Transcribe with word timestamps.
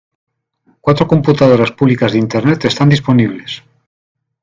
Cuatro 0.81 1.05
computadoras 1.07 1.71
públicas 1.73 2.11
de 2.11 2.17
Internet 2.17 2.65
están 2.65 2.89
disponibles. 2.89 3.61